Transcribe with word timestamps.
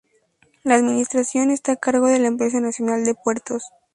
La 0.63 0.73
administración 0.73 1.51
está 1.51 1.73
a 1.73 1.75
cargo 1.75 2.07
de 2.07 2.17
la 2.17 2.25
Empresa 2.27 2.59
Nacional 2.59 3.05
de 3.05 3.13
Puertos. 3.13 3.65